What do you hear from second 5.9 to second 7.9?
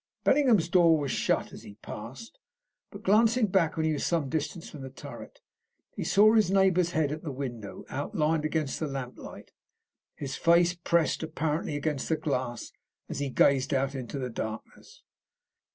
he saw his neighbour's head at the window